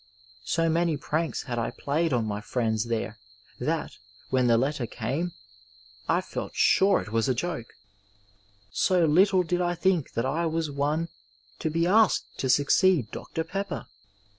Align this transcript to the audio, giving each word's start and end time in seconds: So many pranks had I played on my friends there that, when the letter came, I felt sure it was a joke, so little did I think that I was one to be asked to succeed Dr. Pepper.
So 0.45 0.67
many 0.67 0.97
pranks 0.97 1.43
had 1.43 1.59
I 1.59 1.69
played 1.69 2.11
on 2.11 2.25
my 2.25 2.41
friends 2.41 2.85
there 2.85 3.19
that, 3.59 3.99
when 4.31 4.47
the 4.47 4.57
letter 4.57 4.87
came, 4.87 5.31
I 6.09 6.21
felt 6.21 6.55
sure 6.55 6.99
it 7.01 7.11
was 7.11 7.29
a 7.29 7.35
joke, 7.35 7.67
so 8.71 9.05
little 9.05 9.43
did 9.43 9.61
I 9.61 9.75
think 9.75 10.13
that 10.13 10.25
I 10.25 10.47
was 10.47 10.71
one 10.71 11.09
to 11.59 11.69
be 11.69 11.85
asked 11.85 12.25
to 12.39 12.49
succeed 12.49 13.11
Dr. 13.11 13.43
Pepper. 13.43 13.85